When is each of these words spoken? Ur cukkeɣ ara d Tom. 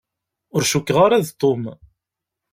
Ur 0.55 0.63
cukkeɣ 0.71 0.97
ara 1.05 1.25
d 1.25 1.29
Tom. 1.41 1.63